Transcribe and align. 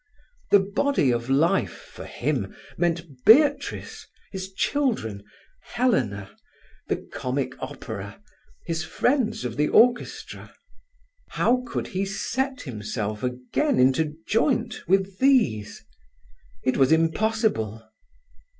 The 0.49 0.59
body 0.59 1.11
of 1.11 1.29
life 1.29 1.77
for 1.93 2.07
him 2.07 2.55
meant 2.75 3.23
Beatrice, 3.23 4.07
his 4.31 4.51
children, 4.51 5.23
Helena, 5.75 6.35
the 6.87 6.95
Comic 7.13 7.53
Opera, 7.61 8.19
his 8.65 8.83
friends 8.83 9.45
of 9.45 9.57
the 9.57 9.67
orchestra. 9.67 10.55
How 11.29 11.63
could 11.67 11.89
he 11.89 12.03
set 12.03 12.61
himself 12.61 13.21
again 13.21 13.77
into 13.77 14.15
joint 14.27 14.87
with 14.87 15.19
these? 15.19 15.85
It 16.63 16.77
was 16.77 16.91
impossible. 16.91 17.87